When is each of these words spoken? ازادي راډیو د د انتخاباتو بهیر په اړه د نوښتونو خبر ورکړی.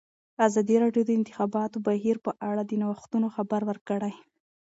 ازادي 0.47 0.75
راډیو 0.83 1.03
د 1.05 1.07
د 1.07 1.11
انتخاباتو 1.19 1.77
بهیر 1.87 2.17
په 2.25 2.31
اړه 2.49 2.61
د 2.65 2.71
نوښتونو 2.81 3.27
خبر 3.35 3.61
ورکړی. 3.69 4.13